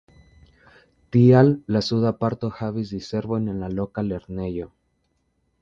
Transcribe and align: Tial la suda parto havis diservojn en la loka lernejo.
Tial 1.15 1.51
la 1.75 1.83
suda 1.89 2.13
parto 2.23 2.51
havis 2.63 2.95
diservojn 2.97 3.47
en 3.55 3.63
la 3.65 3.73
loka 3.81 4.09
lernejo. 4.11 4.71